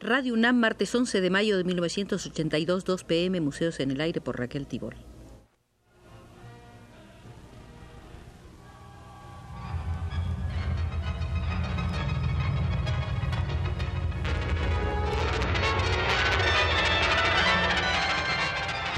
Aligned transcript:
Radio 0.00 0.34
UNAM, 0.34 0.56
martes 0.56 0.94
11 0.94 1.20
de 1.20 1.28
mayo 1.28 1.56
de 1.56 1.64
1982, 1.64 2.84
2 2.84 3.04
pm, 3.04 3.40
Museos 3.40 3.80
en 3.80 3.90
el 3.90 4.00
Aire 4.00 4.20
por 4.20 4.38
Raquel 4.38 4.68
Tibol. 4.68 4.94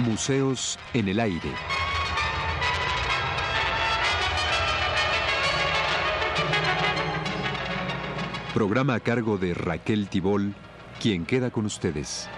Museos 0.00 0.78
en 0.92 1.08
el 1.08 1.18
Aire. 1.18 1.48
Programa 8.52 8.96
a 8.96 9.00
cargo 9.00 9.38
de 9.38 9.54
Raquel 9.54 10.08
Tibol, 10.08 10.54
quien 11.00 11.24
queda 11.24 11.50
con 11.50 11.64
ustedes. 11.64 12.28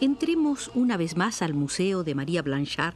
Entremos 0.00 0.70
una 0.74 0.96
vez 0.96 1.16
más 1.16 1.42
al 1.42 1.52
Museo 1.52 2.04
de 2.04 2.14
María 2.14 2.42
Blanchard, 2.42 2.94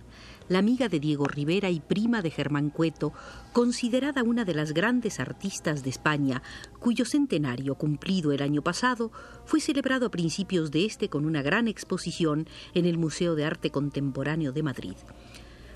la 0.49 0.59
amiga 0.59 0.89
de 0.89 1.01
Diego 1.01 1.27
Rivera 1.27 1.71
y 1.71 1.81
prima 1.81 2.23
de 2.23 2.31
Germán 2.31 2.71
Cueto, 2.71 3.13
considerada 3.53 4.23
una 4.23 4.45
de 4.45 4.55
las 4.55 4.73
grandes 4.73 5.21
artistas 5.21 5.83
de 5.83 5.91
España, 5.91 6.43
cuyo 6.81 7.05
centenario 7.05 7.77
cumplido 7.77 8.33
el 8.33 8.43
año 8.43 8.63
pasado 8.63 9.11
fue 9.45 9.61
celebrado 9.61 10.07
a 10.07 10.11
principios 10.11 10.71
de 10.71 10.85
este 10.85 11.09
con 11.09 11.25
una 11.25 11.43
gran 11.43 11.69
exposición 11.69 12.47
en 12.75 12.85
el 12.87 12.99
Museo 12.99 13.35
de 13.35 13.45
Arte 13.45 13.71
Contemporáneo 13.71 14.53
de 14.53 14.63
Madrid. 14.63 14.97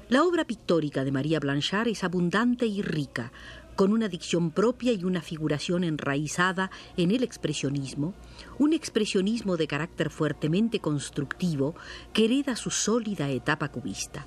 La 0.08 0.24
obra 0.24 0.44
pictórica 0.44 1.04
de 1.04 1.12
María 1.12 1.38
Blanchard 1.38 1.88
es 1.88 2.04
abundante 2.04 2.66
y 2.66 2.82
rica, 2.82 3.30
con 3.76 3.92
una 3.92 4.08
dicción 4.08 4.50
propia 4.50 4.92
y 4.92 5.04
una 5.04 5.22
figuración 5.22 5.84
enraizada 5.84 6.70
en 6.96 7.10
el 7.10 7.22
expresionismo, 7.22 8.12
un 8.58 8.72
expresionismo 8.72 9.56
de 9.56 9.68
carácter 9.68 10.10
fuertemente 10.10 10.80
constructivo 10.80 11.76
que 12.12 12.24
hereda 12.24 12.56
su 12.56 12.70
sólida 12.70 13.28
etapa 13.30 13.68
cubista. 13.68 14.26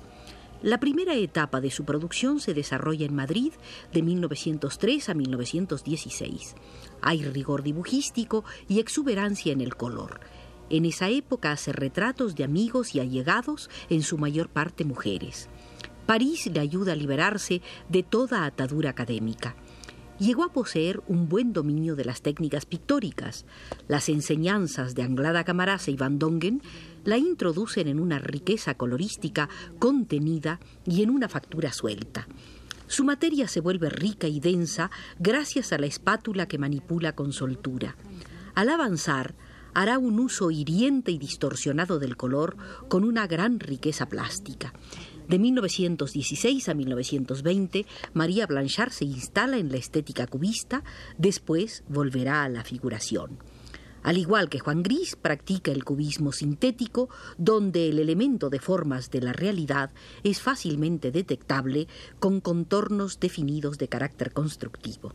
La 0.62 0.78
primera 0.78 1.16
etapa 1.16 1.60
de 1.60 1.72
su 1.72 1.84
producción 1.84 2.38
se 2.38 2.54
desarrolla 2.54 3.04
en 3.04 3.16
Madrid 3.16 3.52
de 3.92 4.00
1903 4.00 5.08
a 5.08 5.14
1916. 5.14 6.54
Hay 7.00 7.24
rigor 7.24 7.64
dibujístico 7.64 8.44
y 8.68 8.78
exuberancia 8.78 9.52
en 9.52 9.60
el 9.60 9.74
color. 9.74 10.20
En 10.70 10.84
esa 10.84 11.08
época 11.08 11.50
hace 11.50 11.72
retratos 11.72 12.36
de 12.36 12.44
amigos 12.44 12.94
y 12.94 13.00
allegados, 13.00 13.70
en 13.90 14.02
su 14.02 14.18
mayor 14.18 14.48
parte 14.50 14.84
mujeres. 14.84 15.48
París 16.06 16.46
le 16.46 16.60
ayuda 16.60 16.92
a 16.92 16.96
liberarse 16.96 17.60
de 17.88 18.04
toda 18.04 18.44
atadura 18.44 18.90
académica 18.90 19.56
llegó 20.18 20.44
a 20.44 20.52
poseer 20.52 21.02
un 21.08 21.28
buen 21.28 21.52
dominio 21.52 21.96
de 21.96 22.04
las 22.04 22.22
técnicas 22.22 22.66
pictóricas. 22.66 23.44
Las 23.88 24.08
enseñanzas 24.08 24.94
de 24.94 25.02
Anglada 25.02 25.44
Camarasa 25.44 25.90
y 25.90 25.96
Van 25.96 26.18
Dongen 26.18 26.62
la 27.04 27.18
introducen 27.18 27.88
en 27.88 27.98
una 27.98 28.18
riqueza 28.18 28.74
colorística 28.74 29.48
contenida 29.78 30.60
y 30.84 31.02
en 31.02 31.10
una 31.10 31.28
factura 31.28 31.72
suelta. 31.72 32.28
Su 32.86 33.04
materia 33.04 33.48
se 33.48 33.60
vuelve 33.60 33.88
rica 33.88 34.28
y 34.28 34.38
densa 34.38 34.90
gracias 35.18 35.72
a 35.72 35.78
la 35.78 35.86
espátula 35.86 36.46
que 36.46 36.58
manipula 36.58 37.14
con 37.14 37.32
soltura. 37.32 37.96
Al 38.54 38.68
avanzar, 38.68 39.34
hará 39.74 39.98
un 39.98 40.20
uso 40.20 40.50
hiriente 40.50 41.10
y 41.10 41.18
distorsionado 41.18 41.98
del 41.98 42.16
color 42.16 42.56
con 42.88 43.04
una 43.04 43.26
gran 43.26 43.60
riqueza 43.60 44.06
plástica. 44.06 44.74
De 45.32 45.38
1916 45.38 46.68
a 46.68 46.74
1920, 46.74 47.86
María 48.12 48.46
Blanchard 48.46 48.90
se 48.90 49.06
instala 49.06 49.56
en 49.56 49.72
la 49.72 49.78
estética 49.78 50.26
cubista, 50.26 50.84
después 51.16 51.84
volverá 51.88 52.44
a 52.44 52.50
la 52.50 52.64
figuración. 52.64 53.38
Al 54.02 54.18
igual 54.18 54.50
que 54.50 54.58
Juan 54.58 54.82
Gris, 54.82 55.16
practica 55.16 55.72
el 55.72 55.84
cubismo 55.84 56.32
sintético, 56.32 57.08
donde 57.38 57.88
el 57.88 57.98
elemento 57.98 58.50
de 58.50 58.58
formas 58.58 59.10
de 59.10 59.22
la 59.22 59.32
realidad 59.32 59.90
es 60.22 60.42
fácilmente 60.42 61.10
detectable 61.10 61.88
con 62.20 62.42
contornos 62.42 63.18
definidos 63.18 63.78
de 63.78 63.88
carácter 63.88 64.34
constructivo. 64.34 65.14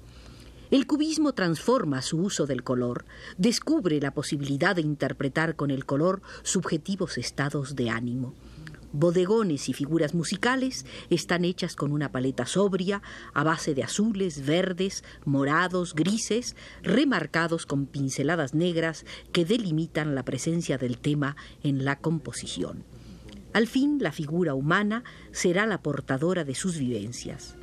El 0.72 0.88
cubismo 0.88 1.34
transforma 1.34 2.02
su 2.02 2.18
uso 2.18 2.48
del 2.48 2.64
color, 2.64 3.06
descubre 3.38 4.02
la 4.02 4.16
posibilidad 4.16 4.76
de 4.76 4.82
interpretar 4.82 5.56
con 5.56 5.70
el 5.70 5.86
color 5.86 6.24
subjetivos 6.42 7.20
estados 7.20 7.76
de 7.76 7.92
ánimo. 7.92 8.34
Bodegones 8.94 9.68
y 9.68 9.74
figuras 9.74 10.14
musicales 10.14 10.86
están 11.10 11.44
hechas 11.44 11.76
con 11.76 11.92
una 11.92 12.12
paleta 12.12 12.46
sobria, 12.46 13.02
a 13.34 13.44
base 13.44 13.74
de 13.74 13.84
azules, 13.84 14.46
verdes, 14.46 15.04
morados, 15.26 15.94
grises, 15.94 16.56
remarcados 16.84 17.66
con 17.66 17.86
pinceladas 17.86 18.54
negras 18.54 19.06
que 19.34 19.46
delimitan 19.46 20.16
la 20.16 20.24
presencia 20.24 20.78
del 20.78 21.00
tema 21.00 21.36
en 21.64 21.84
la 21.84 22.00
composición. 22.00 22.86
Al 23.54 23.68
fin, 23.68 23.98
la 24.00 24.12
figura 24.12 24.54
humana 24.54 25.04
será 25.32 25.66
la 25.66 25.82
portadora 25.82 26.44
de 26.44 26.56
sus 26.56 26.78
vivencias. 26.78 27.56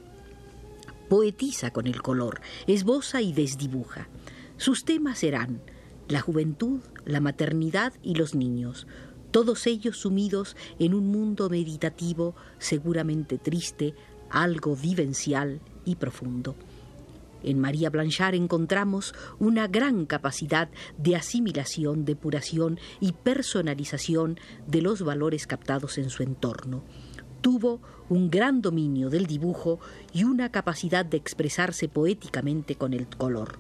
Poetiza 1.08 1.70
con 1.70 1.86
el 1.86 2.02
color, 2.02 2.40
esboza 2.66 3.22
y 3.22 3.32
desdibuja. 3.32 4.08
Sus 4.56 4.84
temas 4.84 5.18
serán 5.18 5.62
la 6.08 6.20
juventud, 6.20 6.80
la 7.04 7.20
maternidad 7.20 7.94
y 8.02 8.14
los 8.14 8.34
niños, 8.34 8.86
todos 9.34 9.66
ellos 9.66 9.96
sumidos 9.96 10.54
en 10.78 10.94
un 10.94 11.08
mundo 11.08 11.50
meditativo, 11.50 12.36
seguramente 12.60 13.36
triste, 13.36 13.92
algo 14.30 14.76
vivencial 14.76 15.60
y 15.84 15.96
profundo. 15.96 16.54
En 17.42 17.58
María 17.58 17.90
Blanchard 17.90 18.36
encontramos 18.36 19.12
una 19.40 19.66
gran 19.66 20.06
capacidad 20.06 20.68
de 20.98 21.16
asimilación, 21.16 22.04
depuración 22.04 22.78
y 23.00 23.10
personalización 23.10 24.38
de 24.68 24.82
los 24.82 25.02
valores 25.02 25.48
captados 25.48 25.98
en 25.98 26.10
su 26.10 26.22
entorno. 26.22 26.84
Tuvo 27.40 27.80
un 28.08 28.30
gran 28.30 28.62
dominio 28.62 29.10
del 29.10 29.26
dibujo 29.26 29.80
y 30.12 30.22
una 30.22 30.52
capacidad 30.52 31.04
de 31.04 31.16
expresarse 31.16 31.88
poéticamente 31.88 32.76
con 32.76 32.94
el 32.94 33.08
color. 33.08 33.58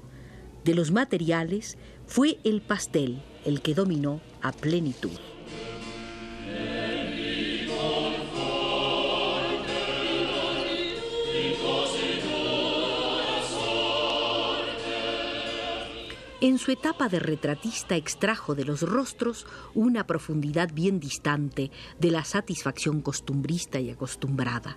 De 0.64 0.72
los 0.76 0.92
materiales 0.92 1.76
fue 2.06 2.38
el 2.44 2.62
pastel 2.62 3.24
el 3.44 3.60
que 3.60 3.74
dominó 3.74 4.20
a 4.40 4.52
plenitud. 4.52 5.10
En 16.44 16.58
su 16.58 16.72
etapa 16.72 17.08
de 17.08 17.20
retratista 17.20 17.96
extrajo 17.96 18.54
de 18.54 18.66
los 18.66 18.82
rostros 18.82 19.46
una 19.74 20.06
profundidad 20.06 20.74
bien 20.74 21.00
distante 21.00 21.70
de 21.98 22.10
la 22.10 22.22
satisfacción 22.22 23.00
costumbrista 23.00 23.80
y 23.80 23.88
acostumbrada. 23.88 24.76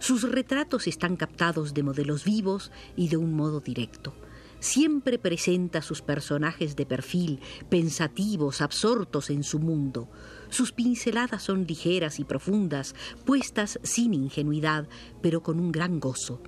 Sus 0.00 0.28
retratos 0.28 0.88
están 0.88 1.14
captados 1.14 1.72
de 1.72 1.84
modelos 1.84 2.24
vivos 2.24 2.72
y 2.96 3.10
de 3.10 3.16
un 3.16 3.32
modo 3.32 3.60
directo. 3.60 4.12
Siempre 4.58 5.20
presenta 5.20 5.82
sus 5.82 6.02
personajes 6.02 6.74
de 6.74 6.84
perfil, 6.84 7.38
pensativos, 7.68 8.60
absortos 8.60 9.30
en 9.30 9.44
su 9.44 9.60
mundo. 9.60 10.08
Sus 10.48 10.72
pinceladas 10.72 11.44
son 11.44 11.64
ligeras 11.64 12.18
y 12.18 12.24
profundas, 12.24 12.96
puestas 13.24 13.78
sin 13.84 14.14
ingenuidad, 14.14 14.88
pero 15.22 15.44
con 15.44 15.60
un 15.60 15.70
gran 15.70 16.00
gozo. 16.00 16.42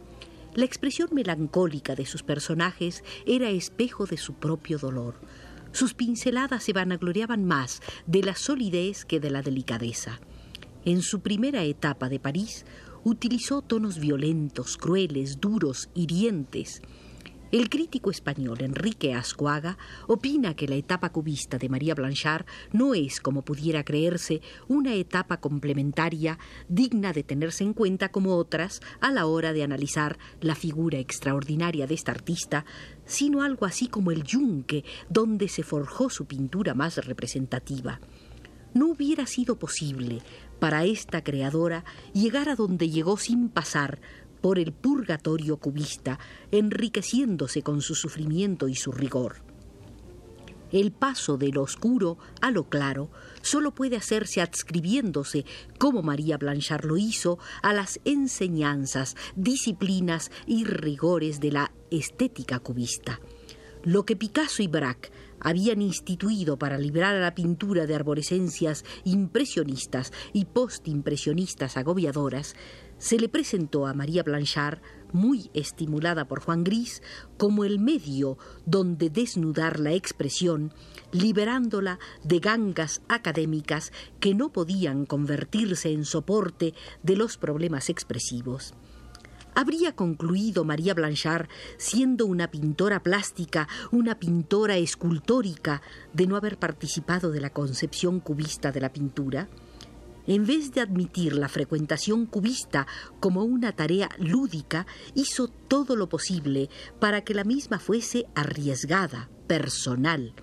La 0.56 0.65
expresión 0.65 1.10
melancólica 1.13 1.95
de 1.95 2.07
sus 2.07 2.22
personajes 2.22 3.04
era 3.27 3.51
espejo 3.51 4.07
de 4.07 4.16
su 4.16 4.33
propio 4.33 4.78
dolor. 4.78 5.21
Sus 5.72 5.92
pinceladas 5.92 6.63
se 6.63 6.72
vanagloriaban 6.72 7.45
más 7.45 7.83
de 8.07 8.22
la 8.22 8.34
solidez 8.34 9.04
que 9.04 9.21
de 9.21 9.28
la 9.28 9.42
delicadeza. 9.42 10.19
En 10.86 11.03
su 11.03 11.21
primera 11.21 11.63
etapa 11.65 12.09
de 12.09 12.21
París, 12.21 12.65
utilizó 13.04 13.60
tonos 13.60 13.98
violentos, 13.98 14.78
crueles, 14.78 15.42
duros, 15.42 15.91
hirientes. 15.92 16.81
El 17.53 17.69
crítico 17.69 18.10
español 18.10 18.59
Enrique 18.60 19.15
Ascuaga 19.15 19.78
opina 20.09 20.54
que 20.54 20.66
la 20.66 20.75
etapa 20.75 21.10
cubista 21.10 21.59
de 21.59 21.69
María 21.69 21.95
Blanchard 21.95 22.45
no 22.72 22.93
es, 22.93 23.21
como 23.21 23.43
pudiera 23.43 23.84
creerse, 23.84 24.41
una 24.66 24.95
etapa 24.95 25.37
complementaria 25.37 26.41
digna 26.69 27.13
de 27.13 27.22
tenerse 27.22 27.63
en 27.63 27.72
cuenta 27.72 28.09
como 28.09 28.34
otras 28.34 28.81
a 29.01 29.13
la 29.13 29.27
hora 29.27 29.53
de 29.53 29.63
analizar 29.63 30.19
la 30.41 30.57
figura 30.57 30.98
extraordinaria 30.98 31.87
de 31.87 31.95
esta 31.95 32.10
artista, 32.10 32.65
sino 33.04 33.43
algo 33.43 33.65
así 33.65 33.87
como 33.87 34.10
el 34.10 34.25
yunque 34.25 34.84
donde 35.09 35.47
se 35.47 35.63
forjó 35.63 36.10
su 36.10 36.27
pintura 36.27 36.75
más 36.75 36.97
representativa. 37.07 38.01
No 38.75 38.89
hubiera 38.89 39.25
sido 39.27 39.57
posible 39.57 40.21
para 40.59 40.84
esta 40.84 41.22
creadora 41.22 41.84
llegar 42.13 42.48
a 42.48 42.57
donde 42.57 42.91
llegó 42.91 43.16
sin 43.16 43.48
pasar 43.48 44.01
por 44.47 44.60
el 44.60 44.72
purgatorio 44.72 45.57
cubista, 45.57 46.21
enriqueciéndose 46.53 47.63
con 47.63 47.81
su 47.83 47.97
sufrimiento 47.97 48.69
y 48.69 48.77
su 48.77 48.93
rigor. 48.93 49.43
El 50.71 50.93
paso 50.93 51.37
de 51.37 51.48
lo 51.48 51.63
oscuro 51.63 52.16
a 52.41 52.53
lo 52.53 52.69
claro 52.69 53.10
solo 53.43 53.75
puede 53.75 53.97
hacerse 53.97 54.41
adscribiéndose, 54.41 55.45
como 55.78 56.04
María 56.04 56.39
Blanchard 56.39 56.84
lo 56.84 56.97
hizo, 56.97 57.41
a 57.60 57.72
las 57.72 57.98
enseñanzas, 58.04 59.16
disciplinas 59.34 60.31
y 60.47 60.63
rigores 60.63 61.41
de 61.41 61.51
la 61.51 61.72
estética 61.91 62.60
cubista. 62.60 63.19
Lo 63.83 64.07
que 64.07 64.15
Picasso 64.15 64.63
y 64.63 64.69
Braque 64.69 65.10
habían 65.41 65.83
instituido 65.83 66.59
para 66.59 66.78
librar 66.78 67.15
a 67.15 67.21
la 67.21 67.34
pintura 67.34 67.87
de 67.87 67.95
arborescencias 67.95 68.84
impresionistas 69.04 70.13
y 70.33 70.47
postimpresionistas 70.47 71.77
agobiadoras, 71.77 72.54
se 72.98 73.19
le 73.19 73.28
presentó 73.28 73.87
a 73.87 73.95
María 73.95 74.22
Blanchard, 74.22 74.81
muy 75.13 75.51
estimulada 75.54 76.27
por 76.27 76.41
Juan 76.41 76.65
Gris, 76.65 77.03
como 77.39 77.65
el 77.65 77.78
medio 77.78 78.39
donde 78.65 79.10
desnudar 79.10 79.81
la 79.81 79.93
expresión, 79.93 80.72
liberándola 81.13 81.98
de 82.25 82.39
gangas 82.39 83.03
académicas 83.09 83.93
que 84.21 84.34
no 84.34 84.53
podían 84.53 85.07
convertirse 85.07 85.91
en 85.93 86.04
soporte 86.04 86.75
de 87.03 87.16
los 87.16 87.37
problemas 87.37 87.89
expresivos. 87.89 88.75
Habría 89.54 89.97
concluido 89.97 90.65
María 90.65 90.93
Blanchard 90.93 91.48
siendo 91.78 92.27
una 92.27 92.51
pintora 92.51 93.03
plástica, 93.03 93.66
una 93.91 94.19
pintora 94.19 94.77
escultórica, 94.77 95.81
de 96.13 96.27
no 96.27 96.37
haber 96.37 96.59
participado 96.59 97.31
de 97.31 97.41
la 97.41 97.48
concepción 97.48 98.21
cubista 98.21 98.71
de 98.71 98.81
la 98.81 98.93
pintura? 98.93 99.48
En 100.27 100.47
vez 100.47 100.73
de 100.73 100.81
admitir 100.81 101.34
la 101.34 101.49
frecuentación 101.49 102.27
cubista 102.27 102.87
como 103.21 103.45
una 103.45 103.73
tarea 103.73 104.11
lúdica, 104.19 104.87
hizo 105.15 105.49
todo 105.49 105.97
lo 105.97 106.09
posible 106.09 106.69
para 107.01 107.23
que 107.23 107.34
la 107.34 107.45
misma 107.45 107.78
fuese 107.78 108.27
arriesgada, 108.34 109.28
personal. 109.47 110.34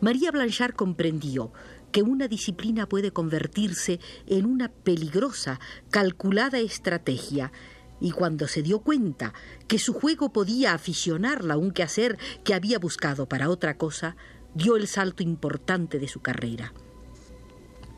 María 0.00 0.30
Blanchard 0.30 0.74
comprendió 0.74 1.52
que 1.92 2.02
una 2.02 2.26
disciplina 2.26 2.88
puede 2.88 3.12
convertirse 3.12 4.00
en 4.26 4.46
una 4.46 4.68
peligrosa, 4.68 5.60
calculada 5.90 6.58
estrategia, 6.58 7.52
y 8.00 8.10
cuando 8.10 8.48
se 8.48 8.62
dio 8.62 8.80
cuenta 8.80 9.32
que 9.68 9.78
su 9.78 9.94
juego 9.94 10.32
podía 10.32 10.74
aficionarla 10.74 11.54
a 11.54 11.56
un 11.56 11.70
quehacer 11.70 12.18
que 12.42 12.52
había 12.52 12.78
buscado 12.78 13.28
para 13.28 13.48
otra 13.48 13.78
cosa, 13.78 14.16
dio 14.54 14.76
el 14.76 14.88
salto 14.88 15.22
importante 15.22 15.98
de 15.98 16.08
su 16.08 16.20
carrera. 16.20 16.74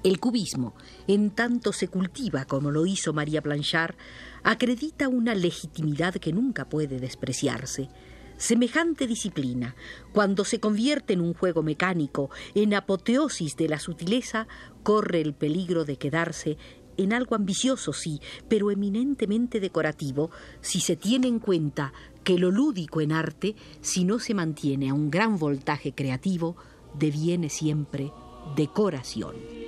El 0.07 0.21
cubismo, 0.21 0.77
en 1.09 1.31
tanto 1.31 1.73
se 1.73 1.89
cultiva 1.89 2.45
como 2.45 2.71
lo 2.71 2.87
hizo 2.87 3.13
María 3.13 3.41
Blanchard, 3.41 3.97
acredita 4.45 5.09
una 5.09 5.35
legitimidad 5.35 6.15
que 6.15 6.33
nunca 6.33 6.69
puede 6.69 7.01
despreciarse. 7.01 7.89
Semejante 8.37 9.09
disciplina, 9.09 9.75
cuando 10.13 10.45
se 10.45 10.61
convierte 10.61 11.15
en 11.15 11.23
un 11.23 11.35
juego 11.35 11.65
mecánico, 11.65 12.31
en 12.55 12.75
apoteosis 12.75 13.57
de 13.57 13.69
la 13.69 13.81
sutileza, 13.81 14.47
corre 14.85 15.21
el 15.21 15.35
peligro 15.35 15.85
de 15.85 15.97
quedarse 15.97 16.57
en 16.97 17.13
algo 17.13 17.35
ambicioso, 17.35 17.93
sí, 17.93 18.21
pero 18.49 18.71
eminentemente 18.71 19.59
decorativo, 19.59 20.31
si 20.61 20.79
se 20.79 20.95
tiene 20.95 21.27
en 21.27 21.41
cuenta 21.41 21.93
que 22.23 22.39
lo 22.39 22.53
lúdico 22.53 23.01
en 23.01 23.11
arte, 23.11 23.57
si 23.81 24.05
no 24.05 24.21
se 24.21 24.35
mantiene 24.35 24.89
a 24.89 24.95
un 24.95 25.11
gran 25.11 25.37
voltaje 25.37 25.97
creativo, 25.97 26.55
deviene 26.97 27.51
siempre 27.51 28.13
decoración. 28.55 29.66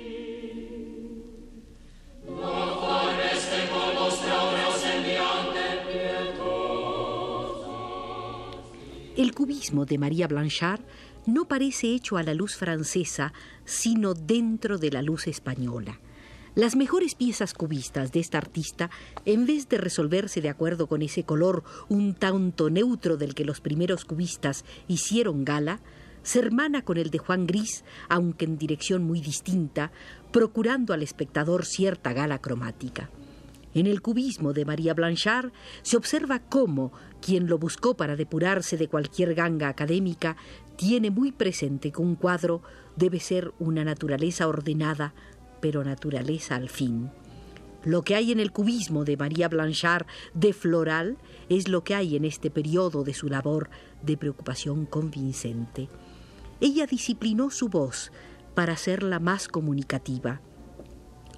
El 9.19 9.33
cubismo 9.33 9.85
de 9.85 9.97
María 9.97 10.29
Blanchard 10.29 10.79
no 11.25 11.45
parece 11.45 11.87
hecho 11.87 12.15
a 12.15 12.23
la 12.23 12.33
luz 12.33 12.55
francesa, 12.55 13.33
sino 13.65 14.13
dentro 14.13 14.77
de 14.77 14.91
la 14.91 15.01
luz 15.01 15.27
española. 15.27 15.99
Las 16.55 16.77
mejores 16.77 17.15
piezas 17.15 17.53
cubistas 17.53 18.13
de 18.13 18.21
esta 18.21 18.37
artista, 18.37 18.89
en 19.25 19.45
vez 19.45 19.67
de 19.67 19.77
resolverse 19.77 20.39
de 20.39 20.47
acuerdo 20.47 20.87
con 20.87 21.01
ese 21.01 21.25
color 21.25 21.65
un 21.89 22.13
tanto 22.13 22.69
neutro 22.69 23.17
del 23.17 23.35
que 23.35 23.43
los 23.43 23.59
primeros 23.59 24.05
cubistas 24.05 24.63
hicieron 24.87 25.43
gala, 25.43 25.81
se 26.23 26.39
hermana 26.39 26.85
con 26.85 26.95
el 26.95 27.09
de 27.09 27.17
Juan 27.17 27.45
Gris, 27.45 27.83
aunque 28.07 28.45
en 28.45 28.57
dirección 28.57 29.03
muy 29.03 29.19
distinta, 29.19 29.91
procurando 30.31 30.93
al 30.93 31.03
espectador 31.03 31.65
cierta 31.65 32.13
gala 32.13 32.39
cromática. 32.39 33.09
En 33.79 33.87
el 33.87 34.01
cubismo 34.01 34.51
de 34.51 34.65
María 34.65 34.93
Blanchard 34.93 35.53
se 35.83 35.95
observa 35.95 36.39
cómo 36.39 36.91
quien 37.21 37.47
lo 37.47 37.57
buscó 37.57 37.95
para 37.95 38.17
depurarse 38.17 38.75
de 38.75 38.89
cualquier 38.89 39.35
ganga 39.35 39.69
académica 39.69 40.35
tiene 40.75 41.11
muy 41.11 41.31
presente 41.31 41.93
que 41.93 42.01
un 42.01 42.15
cuadro 42.15 42.61
debe 42.97 43.21
ser 43.21 43.53
una 43.57 43.85
naturaleza 43.85 44.49
ordenada, 44.49 45.13
pero 45.61 45.85
naturaleza 45.85 46.57
al 46.57 46.67
fin. 46.67 47.09
Lo 47.85 48.01
que 48.01 48.15
hay 48.15 48.33
en 48.33 48.41
el 48.41 48.51
cubismo 48.51 49.05
de 49.05 49.15
María 49.15 49.47
Blanchard 49.47 50.07
de 50.33 50.51
floral 50.51 51.17
es 51.47 51.69
lo 51.69 51.85
que 51.85 51.95
hay 51.95 52.17
en 52.17 52.25
este 52.25 52.51
periodo 52.51 53.05
de 53.05 53.13
su 53.13 53.29
labor 53.29 53.69
de 54.01 54.17
preocupación 54.17 54.87
convincente. 54.87 55.87
Ella 56.59 56.85
disciplinó 56.85 57.49
su 57.49 57.69
voz 57.69 58.11
para 58.55 58.73
hacerla 58.73 59.21
más 59.21 59.47
comunicativa. 59.47 60.41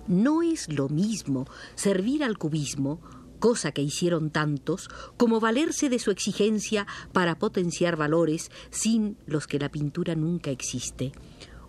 No 0.08 0.42
es 0.42 0.72
lo 0.72 0.90
mismo 0.90 1.48
servir 1.76 2.24
al 2.24 2.38
cubismo, 2.38 3.00
cosa 3.40 3.72
que 3.72 3.82
hicieron 3.82 4.30
tantos, 4.30 4.90
como 5.18 5.40
valerse 5.40 5.90
de 5.90 6.00
su 6.00 6.12
exigencia 6.12 6.88
para 7.12 7.40
potenciar 7.40 7.96
valores 7.98 8.52
sin 8.70 9.18
los 9.26 9.48
que 9.48 9.60
la 9.60 9.70
pintura 9.70 10.16
nunca 10.16 10.52
existe. 10.52 11.12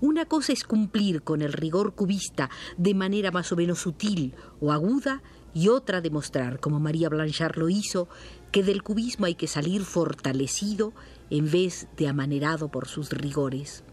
Una 0.01 0.25
cosa 0.27 0.53
es 0.53 0.65
cumplir 0.65 1.23
con 1.23 1.43
el 1.43 1.53
rigor 1.53 1.95
cubista 1.95 2.51
de 2.77 2.95
manera 2.95 3.31
más 3.31 3.53
o 3.53 3.57
menos 3.57 3.79
sutil 3.79 4.35
o 4.61 4.73
aguda 4.73 5.23
y 5.55 5.69
otra 5.69 6.01
demostrar, 6.01 6.61
como 6.61 6.81
María 6.81 7.09
Blanchard 7.09 7.57
lo 7.57 7.69
hizo, 7.69 8.09
que 8.51 8.63
del 8.63 8.83
cubismo 8.83 9.27
hay 9.27 9.35
que 9.35 9.47
salir 9.47 9.83
fortalecido 9.83 10.93
en 11.31 11.51
vez 11.51 11.89
de 11.97 12.09
amanerado 12.09 12.69
por 12.69 12.89
sus 12.89 13.11
rigores. 13.11 13.85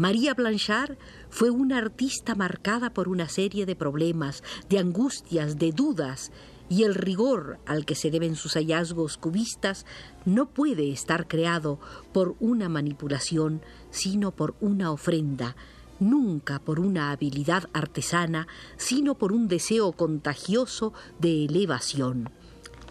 María 0.00 0.32
Blanchard 0.32 0.96
fue 1.28 1.50
una 1.50 1.76
artista 1.76 2.34
marcada 2.34 2.94
por 2.94 3.06
una 3.06 3.28
serie 3.28 3.66
de 3.66 3.76
problemas, 3.76 4.42
de 4.70 4.78
angustias, 4.78 5.58
de 5.58 5.72
dudas, 5.72 6.32
y 6.70 6.84
el 6.84 6.94
rigor 6.94 7.58
al 7.66 7.84
que 7.84 7.94
se 7.94 8.10
deben 8.10 8.34
sus 8.34 8.54
hallazgos 8.54 9.18
cubistas 9.18 9.84
no 10.24 10.46
puede 10.48 10.90
estar 10.90 11.28
creado 11.28 11.78
por 12.14 12.34
una 12.40 12.70
manipulación, 12.70 13.60
sino 13.90 14.30
por 14.30 14.54
una 14.62 14.90
ofrenda, 14.90 15.54
nunca 15.98 16.60
por 16.60 16.80
una 16.80 17.10
habilidad 17.10 17.68
artesana, 17.74 18.48
sino 18.78 19.18
por 19.18 19.34
un 19.34 19.48
deseo 19.48 19.92
contagioso 19.92 20.94
de 21.18 21.44
elevación. 21.44 22.30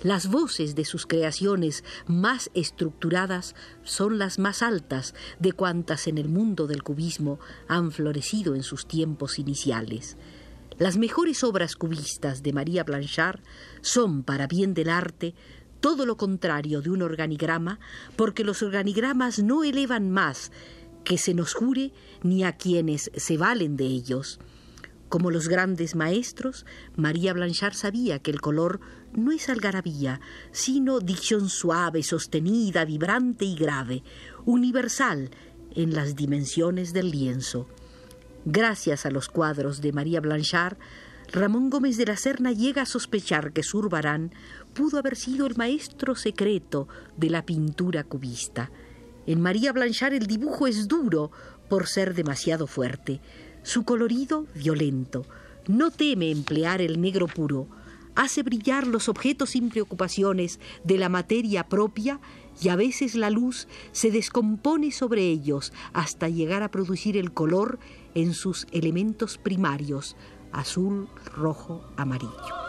Las 0.01 0.27
voces 0.27 0.75
de 0.75 0.85
sus 0.85 1.05
creaciones 1.05 1.83
más 2.07 2.49
estructuradas 2.53 3.53
son 3.83 4.17
las 4.17 4.39
más 4.39 4.61
altas 4.61 5.13
de 5.39 5.51
cuantas 5.51 6.07
en 6.07 6.17
el 6.17 6.29
mundo 6.29 6.67
del 6.67 6.83
cubismo 6.83 7.37
han 7.67 7.91
florecido 7.91 8.55
en 8.55 8.63
sus 8.63 8.87
tiempos 8.87 9.39
iniciales. 9.39 10.15
Las 10.77 10.97
mejores 10.97 11.43
obras 11.43 11.75
cubistas 11.75 12.43
de 12.43 12.53
María 12.53 12.85
Blanchard 12.85 13.41
son, 13.81 14.23
para 14.23 14.47
bien 14.47 14.73
del 14.73 14.87
arte, 14.87 15.35
todo 15.81 16.05
lo 16.05 16.15
contrario 16.15 16.81
de 16.81 16.91
un 16.91 17.01
organigrama, 17.01 17.81
porque 18.15 18.45
los 18.45 18.63
organigramas 18.63 19.39
no 19.39 19.65
elevan 19.65 20.11
más 20.11 20.53
que 21.03 21.17
se 21.17 21.33
nos 21.33 21.53
jure 21.53 21.91
ni 22.23 22.45
a 22.45 22.53
quienes 22.53 23.11
se 23.17 23.35
valen 23.35 23.75
de 23.75 23.85
ellos. 23.85 24.39
Como 25.09 25.31
los 25.31 25.47
grandes 25.47 25.95
maestros, 25.95 26.65
María 26.95 27.33
Blanchard 27.33 27.73
sabía 27.73 28.19
que 28.19 28.29
el 28.31 28.39
color 28.39 28.79
no 29.13 29.31
es 29.31 29.49
algarabía, 29.49 30.21
sino 30.51 30.99
dicción 30.99 31.49
suave, 31.49 32.03
sostenida, 32.03 32.85
vibrante 32.85 33.45
y 33.45 33.55
grave, 33.55 34.03
universal 34.45 35.31
en 35.75 35.93
las 35.93 36.15
dimensiones 36.15 36.93
del 36.93 37.11
lienzo. 37.11 37.67
Gracias 38.45 39.05
a 39.05 39.11
los 39.11 39.29
cuadros 39.29 39.81
de 39.81 39.91
María 39.91 40.21
Blanchard, 40.21 40.77
Ramón 41.31 41.69
Gómez 41.69 41.97
de 41.97 42.05
la 42.05 42.17
Serna 42.17 42.51
llega 42.51 42.81
a 42.81 42.87
sospechar 42.87 43.53
que 43.53 43.61
Zurbarán 43.61 44.31
pudo 44.73 44.97
haber 44.97 45.15
sido 45.15 45.45
el 45.45 45.55
maestro 45.55 46.15
secreto 46.15 46.87
de 47.17 47.29
la 47.29 47.45
pintura 47.45 48.03
cubista. 48.03 48.71
En 49.27 49.41
María 49.41 49.71
Blanchard 49.71 50.13
el 50.13 50.25
dibujo 50.25 50.65
es 50.65 50.87
duro 50.87 51.31
por 51.69 51.87
ser 51.87 52.15
demasiado 52.15 52.65
fuerte 52.65 53.21
su 53.63 53.83
colorido 53.83 54.47
violento. 54.55 55.25
No 55.67 55.91
teme 55.91 56.31
emplear 56.31 56.81
el 56.81 56.99
negro 56.99 57.27
puro. 57.27 57.67
Hace 58.19 58.43
brillar 58.43 58.85
los 58.85 59.07
objetos 59.07 59.51
sin 59.51 59.69
preocupaciones 59.69 60.59
de 60.83 60.97
la 60.97 61.07
materia 61.07 61.69
propia 61.69 62.19
y 62.61 62.67
a 62.67 62.75
veces 62.75 63.15
la 63.15 63.29
luz 63.29 63.69
se 63.93 64.11
descompone 64.11 64.91
sobre 64.91 65.21
ellos 65.21 65.71
hasta 65.93 66.27
llegar 66.27 66.61
a 66.61 66.69
producir 66.69 67.15
el 67.15 67.31
color 67.31 67.79
en 68.15 68.33
sus 68.33 68.67
elementos 68.73 69.37
primarios, 69.37 70.17
azul, 70.51 71.07
rojo, 71.33 71.89
amarillo. 71.95 72.68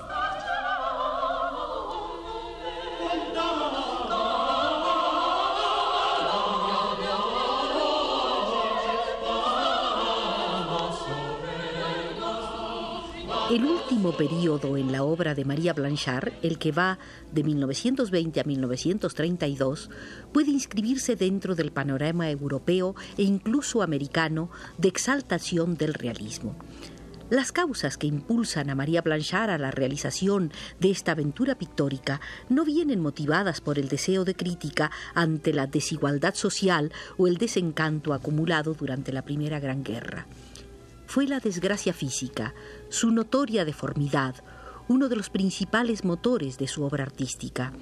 El 13.50 13.64
último 13.64 14.12
periodo 14.12 14.76
en 14.76 14.92
la 14.92 15.02
obra 15.02 15.34
de 15.34 15.44
María 15.44 15.72
Blanchard, 15.72 16.34
el 16.40 16.56
que 16.56 16.70
va 16.70 17.00
de 17.32 17.42
1920 17.42 18.38
a 18.38 18.44
1932, 18.44 19.90
puede 20.32 20.52
inscribirse 20.52 21.16
dentro 21.16 21.56
del 21.56 21.72
panorama 21.72 22.30
europeo 22.30 22.94
e 23.18 23.24
incluso 23.24 23.82
americano 23.82 24.52
de 24.78 24.86
exaltación 24.86 25.74
del 25.76 25.94
realismo. 25.94 26.54
Las 27.28 27.50
causas 27.50 27.96
que 27.96 28.06
impulsan 28.06 28.70
a 28.70 28.76
María 28.76 29.02
Blanchard 29.02 29.50
a 29.50 29.58
la 29.58 29.72
realización 29.72 30.52
de 30.78 30.92
esta 30.92 31.10
aventura 31.10 31.56
pictórica 31.56 32.20
no 32.48 32.64
vienen 32.64 33.00
motivadas 33.00 33.60
por 33.60 33.80
el 33.80 33.88
deseo 33.88 34.24
de 34.24 34.36
crítica 34.36 34.92
ante 35.12 35.52
la 35.52 35.66
desigualdad 35.66 36.36
social 36.36 36.92
o 37.18 37.26
el 37.26 37.36
desencanto 37.36 38.14
acumulado 38.14 38.74
durante 38.74 39.12
la 39.12 39.22
Primera 39.22 39.58
Gran 39.58 39.82
Guerra 39.82 40.28
fue 41.10 41.26
la 41.26 41.40
desgracia 41.40 41.92
física, 41.92 42.54
su 42.90 43.12
notoria 43.12 43.64
deformidad, 43.64 44.34
uno 44.88 45.08
de 45.08 45.14
los 45.14 45.30
principales 45.30 46.04
motores 46.04 46.58
de 46.58 46.66
su 46.66 46.82
obra 46.82 47.04
artística. 47.04 47.72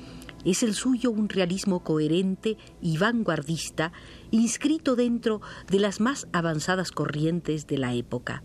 Es 0.45 0.62
el 0.62 0.75
suyo 0.75 1.11
un 1.11 1.31
realismo 1.31 1.83
coherente 1.83 2.59
y 2.83 2.99
vanguardista, 2.99 3.93
inscrito 4.31 4.97
dentro 4.97 5.41
de 5.69 5.81
las 5.81 6.00
más 6.00 6.29
avanzadas 6.33 6.93
corrientes 6.93 7.67
de 7.67 7.79
la 7.79 7.95
época. 7.95 8.43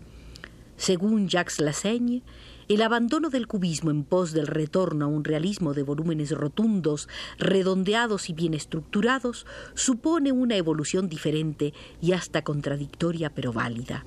Según 0.76 1.28
Jacques 1.28 1.60
Lassaigne, 1.60 2.22
el 2.68 2.80
abandono 2.80 3.28
del 3.28 3.46
cubismo 3.46 3.90
en 3.90 4.02
pos 4.02 4.32
del 4.32 4.46
retorno 4.46 5.04
a 5.04 5.08
un 5.08 5.22
realismo 5.22 5.74
de 5.74 5.82
volúmenes 5.82 6.30
rotundos, 6.30 7.08
redondeados 7.38 8.30
y 8.30 8.32
bien 8.32 8.54
estructurados 8.54 9.46
supone 9.74 10.32
una 10.32 10.56
evolución 10.56 11.10
diferente 11.10 11.74
y 12.00 12.12
hasta 12.12 12.42
contradictoria 12.42 13.28
pero 13.28 13.52
válida. 13.52 14.04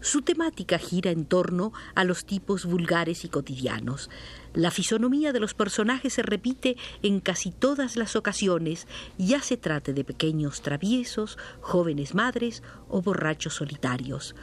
Su 0.00 0.22
temática 0.22 0.78
gira 0.78 1.10
en 1.10 1.26
torno 1.26 1.72
a 1.94 2.04
los 2.04 2.24
tipos 2.24 2.64
vulgares 2.64 3.24
y 3.24 3.28
cotidianos. 3.28 4.08
La 4.54 4.70
fisonomía 4.70 5.32
de 5.32 5.40
los 5.40 5.52
personajes 5.52 6.14
se 6.14 6.22
repite 6.22 6.76
en 7.02 7.20
casi 7.20 7.50
todas 7.50 7.96
las 7.96 8.16
ocasiones, 8.16 8.86
ya 9.18 9.42
se 9.42 9.58
trate 9.58 9.92
de 9.92 10.04
pequeños 10.04 10.62
traviesos, 10.62 11.36
jóvenes 11.60 12.14
madres 12.14 12.62
o 12.88 13.02
borrachos 13.02 13.54
solitarios. 13.54 14.34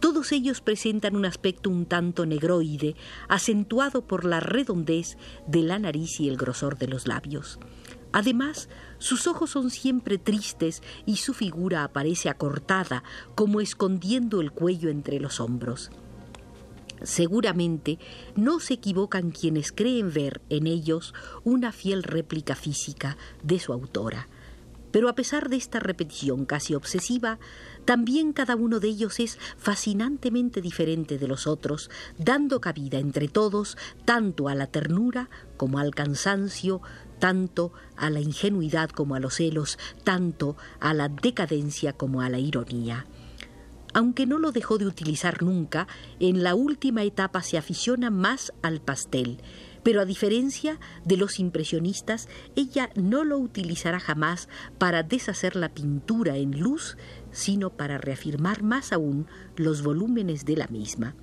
Todos 0.00 0.32
ellos 0.32 0.62
presentan 0.62 1.14
un 1.14 1.26
aspecto 1.26 1.68
un 1.68 1.84
tanto 1.84 2.24
negroide, 2.24 2.96
acentuado 3.28 4.06
por 4.06 4.24
la 4.24 4.40
redondez 4.40 5.18
de 5.46 5.62
la 5.62 5.78
nariz 5.78 6.20
y 6.20 6.28
el 6.28 6.38
grosor 6.38 6.78
de 6.78 6.88
los 6.88 7.06
labios. 7.06 7.58
Además, 8.12 8.68
sus 8.98 9.26
ojos 9.26 9.50
son 9.50 9.70
siempre 9.70 10.18
tristes 10.18 10.82
y 11.06 11.16
su 11.16 11.34
figura 11.34 11.84
aparece 11.84 12.28
acortada, 12.28 13.04
como 13.34 13.60
escondiendo 13.60 14.40
el 14.40 14.52
cuello 14.52 14.88
entre 14.88 15.20
los 15.20 15.38
hombros. 15.38 15.90
Seguramente 17.02 17.98
no 18.36 18.58
se 18.58 18.74
equivocan 18.74 19.30
quienes 19.30 19.70
creen 19.70 20.12
ver 20.12 20.40
en 20.48 20.66
ellos 20.66 21.14
una 21.44 21.72
fiel 21.72 22.02
réplica 22.02 22.54
física 22.54 23.16
de 23.42 23.58
su 23.58 23.72
autora. 23.72 24.28
Pero 24.90 25.08
a 25.08 25.14
pesar 25.14 25.48
de 25.48 25.56
esta 25.56 25.80
repetición 25.80 26.44
casi 26.44 26.74
obsesiva, 26.74 27.38
también 27.84 28.32
cada 28.32 28.56
uno 28.56 28.80
de 28.80 28.88
ellos 28.88 29.20
es 29.20 29.38
fascinantemente 29.56 30.60
diferente 30.60 31.18
de 31.18 31.28
los 31.28 31.46
otros, 31.46 31.90
dando 32.18 32.60
cabida 32.60 32.98
entre 32.98 33.28
todos 33.28 33.76
tanto 34.04 34.48
a 34.48 34.54
la 34.54 34.66
ternura 34.66 35.30
como 35.56 35.78
al 35.78 35.94
cansancio, 35.94 36.82
tanto 37.18 37.72
a 37.96 38.10
la 38.10 38.20
ingenuidad 38.20 38.90
como 38.90 39.14
a 39.14 39.20
los 39.20 39.34
celos, 39.34 39.78
tanto 40.04 40.56
a 40.80 40.94
la 40.94 41.08
decadencia 41.08 41.92
como 41.92 42.22
a 42.22 42.28
la 42.28 42.38
ironía. 42.38 43.06
Aunque 43.92 44.26
no 44.26 44.38
lo 44.38 44.52
dejó 44.52 44.78
de 44.78 44.86
utilizar 44.86 45.42
nunca, 45.42 45.88
en 46.20 46.42
la 46.42 46.54
última 46.54 47.02
etapa 47.02 47.42
se 47.42 47.58
aficiona 47.58 48.10
más 48.10 48.52
al 48.62 48.80
pastel, 48.80 49.42
pero 49.82 50.00
a 50.00 50.04
diferencia 50.04 50.78
de 51.04 51.16
los 51.16 51.38
impresionistas, 51.38 52.28
ella 52.56 52.90
no 52.94 53.24
lo 53.24 53.38
utilizará 53.38 54.00
jamás 54.00 54.48
para 54.78 55.02
deshacer 55.02 55.56
la 55.56 55.70
pintura 55.70 56.36
en 56.36 56.60
luz, 56.60 56.96
sino 57.32 57.70
para 57.70 57.98
reafirmar 57.98 58.62
más 58.62 58.92
aún 58.92 59.26
los 59.56 59.82
volúmenes 59.82 60.44
de 60.44 60.56
la 60.56 60.66
misma. 60.68 61.14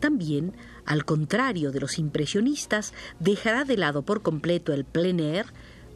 También, 0.00 0.54
al 0.86 1.04
contrario 1.04 1.72
de 1.72 1.80
los 1.80 1.98
impresionistas, 1.98 2.94
dejará 3.18 3.64
de 3.64 3.76
lado 3.76 4.02
por 4.02 4.22
completo 4.22 4.72
el 4.72 4.84
plein 4.84 5.20
air 5.20 5.46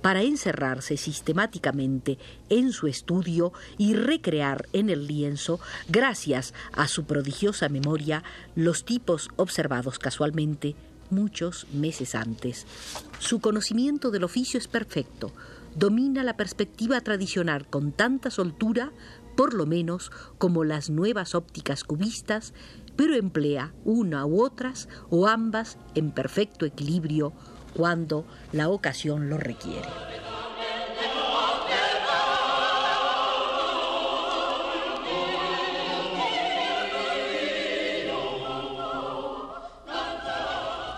para 0.03 0.21
encerrarse 0.21 0.99
sistemáticamente 0.99 2.19
en 2.51 2.73
su 2.73 2.87
estudio 2.89 3.55
y 3.79 3.95
recrear 3.95 4.67
en 4.75 4.91
el 4.91 5.07
lienzo, 5.07 5.61
gracias 5.89 6.53
a 6.73 6.89
su 6.89 7.05
prodigiosa 7.05 7.71
memoria, 7.71 8.23
los 8.55 8.85
tipos 8.85 9.31
observados 9.37 9.99
casualmente 9.99 10.77
muchos 11.11 11.67
meses 11.73 12.15
antes. 12.15 12.67
Su 13.19 13.41
conocimiento 13.41 14.11
del 14.11 14.25
oficio 14.25 14.59
es 14.59 14.69
perfecto, 14.69 15.33
domina 15.75 16.23
la 16.23 16.37
perspectiva 16.37 17.01
tradicional 17.01 17.67
con 17.67 17.93
tanta 17.93 18.31
soltura, 18.31 18.93
por 19.37 19.55
lo 19.55 19.67
menos 19.67 20.13
como 20.39 20.65
las 20.65 20.91
nuevas 20.91 21.35
ópticas 21.35 21.85
cubistas, 21.85 22.55
pero 22.97 23.15
emplea 23.15 23.73
una 23.85 24.25
u 24.27 24.43
otras 24.43 24.89
o 25.11 25.27
ambas 25.27 25.79
en 25.95 26.13
perfecto 26.13 26.65
equilibrio 26.65 27.33
cuando 27.75 28.25
la 28.53 28.69
ocasión 28.69 29.29
lo 29.29 29.37
requiere. 29.37 29.89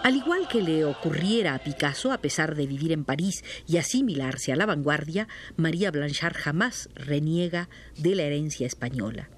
Al 0.06 0.14
igual 0.14 0.46
que 0.46 0.62
le 0.62 0.84
ocurriera 0.84 1.56
a 1.56 1.58
Picasso, 1.58 2.12
a 2.12 2.18
pesar 2.18 2.54
de 2.54 2.68
vivir 2.68 2.92
en 2.92 3.04
París 3.04 3.42
y 3.66 3.78
asimilarse 3.78 4.52
a 4.52 4.56
la 4.56 4.64
vanguardia, 4.64 5.26
María 5.56 5.90
Blanchard 5.90 6.36
jamás 6.36 6.88
reniega 6.94 7.68
de 7.98 8.14
la 8.14 8.22
herencia 8.22 8.68
española. 8.68 9.28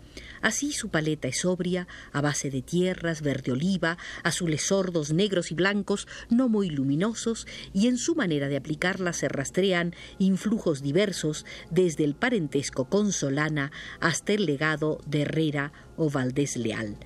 Así 0.42 0.72
su 0.72 0.90
paleta 0.90 1.26
es 1.26 1.38
sobria, 1.38 1.88
a 2.12 2.20
base 2.20 2.50
de 2.50 2.60
tierras, 2.60 3.22
verde 3.22 3.52
oliva, 3.52 3.96
azules 4.22 4.66
sordos, 4.66 5.10
negros 5.10 5.52
y 5.52 5.54
blancos, 5.54 6.06
no 6.28 6.50
muy 6.50 6.68
luminosos, 6.68 7.46
y 7.72 7.86
en 7.86 7.96
su 7.96 8.14
manera 8.14 8.48
de 8.48 8.58
aplicarla 8.58 9.14
se 9.14 9.30
rastrean 9.30 9.94
influjos 10.18 10.82
diversos, 10.82 11.46
desde 11.70 12.04
el 12.04 12.14
parentesco 12.14 12.90
con 12.90 13.12
Solana 13.12 13.72
hasta 14.00 14.34
el 14.34 14.44
legado 14.44 15.00
de 15.06 15.22
Herrera 15.22 15.72
o 15.96 16.10
Valdés 16.10 16.58
Leal. 16.58 16.98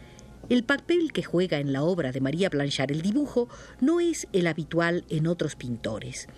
El 0.49 0.64
papel 0.64 1.12
que 1.12 1.22
juega 1.22 1.58
en 1.61 1.72
la 1.72 1.82
obra 1.82 2.12
de 2.12 2.20
María 2.20 2.49
Blanchard 2.49 2.90
el 2.90 3.00
dibujo 3.00 3.49
no 3.80 4.00
es 4.00 4.26
el 4.32 4.46
habitual 4.46 5.04
en 5.08 5.26
otros 5.26 5.54
pintores. 5.54 6.28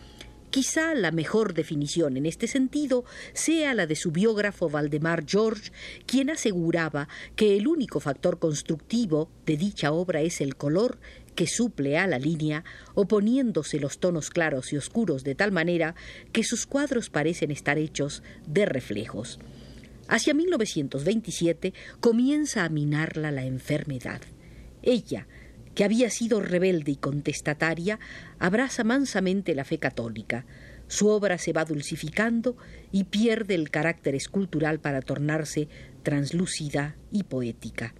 Quizá 0.50 0.94
la 0.94 1.10
mejor 1.10 1.52
definición 1.52 2.16
en 2.16 2.26
este 2.26 2.46
sentido 2.46 3.04
sea 3.32 3.74
la 3.74 3.88
de 3.88 3.96
su 3.96 4.12
biógrafo 4.12 4.68
Valdemar 4.68 5.24
George, 5.26 5.72
quien 6.06 6.30
aseguraba 6.30 7.08
que 7.34 7.56
el 7.56 7.66
único 7.66 7.98
factor 7.98 8.38
constructivo 8.38 9.28
de 9.46 9.56
dicha 9.56 9.90
obra 9.90 10.20
es 10.20 10.40
el 10.40 10.54
color 10.54 10.98
que 11.34 11.48
suple 11.48 11.98
a 11.98 12.06
la 12.06 12.20
línea, 12.20 12.62
oponiéndose 12.94 13.80
los 13.80 13.98
tonos 13.98 14.30
claros 14.30 14.72
y 14.72 14.76
oscuros 14.76 15.24
de 15.24 15.34
tal 15.34 15.50
manera 15.50 15.96
que 16.30 16.44
sus 16.44 16.66
cuadros 16.66 17.10
parecen 17.10 17.50
estar 17.50 17.78
hechos 17.78 18.22
de 18.46 18.66
reflejos. 18.66 19.40
Hacia 20.08 20.34
1927 20.34 21.72
comienza 22.00 22.64
a 22.64 22.68
minarla 22.68 23.30
la 23.30 23.44
enfermedad. 23.44 24.20
Ella, 24.82 25.26
que 25.74 25.84
había 25.84 26.10
sido 26.10 26.40
rebelde 26.40 26.92
y 26.92 26.96
contestataria, 26.96 27.98
abraza 28.38 28.84
mansamente 28.84 29.54
la 29.54 29.64
fe 29.64 29.78
católica. 29.78 30.44
Su 30.88 31.08
obra 31.08 31.38
se 31.38 31.52
va 31.52 31.64
dulcificando 31.64 32.56
y 32.92 33.04
pierde 33.04 33.54
el 33.54 33.70
carácter 33.70 34.14
escultural 34.14 34.78
para 34.78 35.00
tornarse 35.00 35.68
translúcida 36.02 36.96
y 37.10 37.22
poética. 37.22 37.94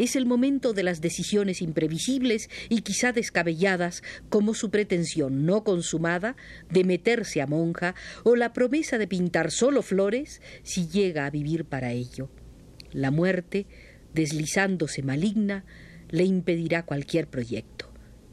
Es 0.00 0.16
el 0.16 0.24
momento 0.24 0.72
de 0.72 0.82
las 0.82 1.02
decisiones 1.02 1.60
imprevisibles 1.60 2.48
y 2.70 2.80
quizá 2.80 3.12
descabelladas, 3.12 4.02
como 4.30 4.54
su 4.54 4.70
pretensión 4.70 5.44
no 5.44 5.62
consumada 5.62 6.36
de 6.70 6.84
meterse 6.84 7.42
a 7.42 7.46
monja 7.46 7.94
o 8.24 8.34
la 8.34 8.54
promesa 8.54 8.96
de 8.96 9.06
pintar 9.06 9.50
solo 9.50 9.82
flores 9.82 10.40
si 10.62 10.88
llega 10.88 11.26
a 11.26 11.30
vivir 11.30 11.66
para 11.66 11.92
ello. 11.92 12.30
La 12.92 13.10
muerte, 13.10 13.66
deslizándose 14.14 15.02
maligna, 15.02 15.66
le 16.08 16.24
impedirá 16.24 16.86
cualquier 16.86 17.28
proyecto. 17.28 17.92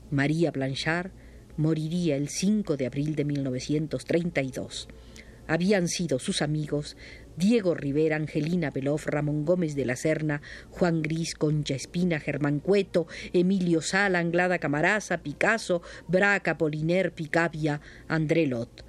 María 0.10 0.52
Blanchard 0.52 1.12
moriría 1.58 2.16
el 2.16 2.30
5 2.30 2.78
de 2.78 2.86
abril 2.86 3.14
de 3.16 3.26
1932. 3.26 4.88
Habían 5.48 5.90
sido 5.90 6.18
sus 6.20 6.42
amigos 6.42 6.96
Diego 7.38 7.76
Rivera, 7.76 8.16
Angelina 8.16 8.72
Beloff, 8.72 9.06
Ramón 9.06 9.46
Gómez 9.46 9.76
de 9.76 9.86
la 9.86 9.96
Serna, 9.96 10.42
Juan 10.72 11.04
Gris, 11.04 11.36
Concha 11.36 11.76
Espina, 11.76 12.20
Germán 12.20 12.60
Cueto, 12.60 13.06
Emilio 13.32 13.82
Sala, 13.82 14.18
Anglada 14.18 14.58
Camaraza, 14.58 15.20
Picasso, 15.20 15.84
Braca, 16.08 16.58
Poliner, 16.58 17.14
Picabia, 17.14 17.80
André 18.08 18.48
Lot. 18.48 18.84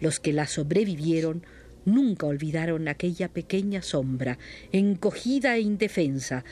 Los 0.00 0.20
que 0.20 0.34
la 0.34 0.46
sobrevivieron 0.46 1.46
nunca 1.86 2.26
olvidaron 2.26 2.88
aquella 2.88 3.28
pequeña 3.28 3.80
sombra, 3.80 4.38
encogida 4.70 5.56
e 5.56 5.60
indefensa, 5.60 6.44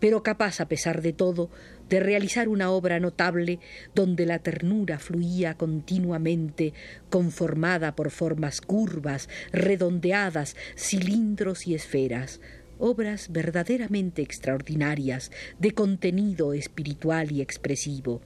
pero 0.00 0.22
capaz, 0.22 0.60
a 0.60 0.68
pesar 0.68 1.02
de 1.02 1.12
todo, 1.12 1.50
de 1.88 2.00
realizar 2.00 2.48
una 2.48 2.70
obra 2.70 3.00
notable 3.00 3.58
donde 3.94 4.26
la 4.26 4.38
ternura 4.38 4.98
fluía 4.98 5.54
continuamente, 5.54 6.74
conformada 7.10 7.96
por 7.96 8.10
formas 8.10 8.60
curvas, 8.60 9.28
redondeadas, 9.52 10.56
cilindros 10.76 11.66
y 11.66 11.74
esferas, 11.74 12.40
obras 12.78 13.32
verdaderamente 13.32 14.22
extraordinarias, 14.22 15.30
de 15.58 15.72
contenido 15.72 16.52
espiritual 16.52 17.32
y 17.32 17.40
expresivo. 17.40 18.20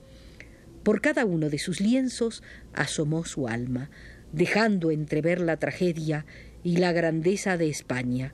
Por 0.83 1.01
cada 1.01 1.25
uno 1.25 1.49
de 1.49 1.59
sus 1.59 1.79
lienzos 1.79 2.43
asomó 2.73 3.25
su 3.25 3.47
alma, 3.47 3.89
dejando 4.31 4.91
entrever 4.91 5.39
la 5.39 5.57
tragedia 5.57 6.25
y 6.63 6.77
la 6.77 6.91
grandeza 6.91 7.57
de 7.57 7.69
España. 7.69 8.33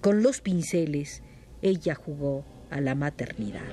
Con 0.00 0.22
los 0.22 0.40
pinceles 0.40 1.22
ella 1.62 1.94
jugó 1.94 2.44
a 2.70 2.80
la 2.80 2.94
maternidad. 2.94 3.68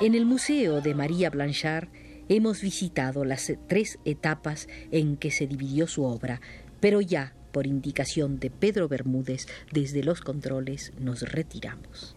En 0.00 0.14
el 0.14 0.26
Museo 0.26 0.80
de 0.80 0.94
María 0.94 1.30
Blanchard 1.30 1.88
hemos 2.28 2.60
visitado 2.60 3.24
las 3.24 3.52
tres 3.68 3.98
etapas 4.04 4.68
en 4.90 5.16
que 5.16 5.30
se 5.30 5.46
dividió 5.46 5.86
su 5.86 6.04
obra, 6.04 6.40
pero 6.80 7.00
ya 7.00 7.32
por 7.52 7.66
indicación 7.66 8.40
de 8.40 8.50
Pedro 8.50 8.88
Bermúdez 8.88 9.46
desde 9.72 10.02
los 10.02 10.20
controles 10.20 10.92
nos 10.98 11.22
retiramos. 11.22 12.16